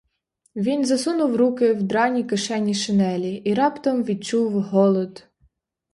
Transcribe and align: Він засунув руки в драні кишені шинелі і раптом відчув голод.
Він 0.55 0.85
засунув 0.85 1.35
руки 1.35 1.73
в 1.73 1.83
драні 1.83 2.23
кишені 2.23 2.73
шинелі 2.73 3.31
і 3.35 3.53
раптом 3.53 4.03
відчув 4.03 4.61
голод. 4.63 5.27